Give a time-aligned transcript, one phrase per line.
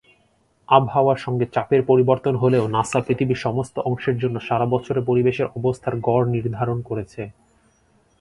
[0.69, 6.25] আবহাওয়ার সঙ্গে চাপের পরিবর্তন হলেও, নাসা পৃথিবীর সমস্ত অংশের জন্য সারা বছরের পরিবেশের অবস্থার গড়
[6.29, 7.21] নির্ধারণ করেছে।